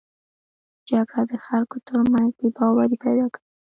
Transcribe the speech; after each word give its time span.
جګړه 0.89 1.21
د 1.31 1.33
خلکو 1.45 1.77
تر 1.87 1.97
منځ 2.11 2.29
بې 2.39 2.47
باوري 2.57 2.95
پیدا 3.03 3.25
کوي 3.33 3.47